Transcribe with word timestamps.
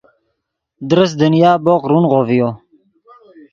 درست 0.89 1.13
دنیا 1.21 1.51
بوق 1.65 1.81
رونغو 1.91 2.19
ڤیو 2.27 2.49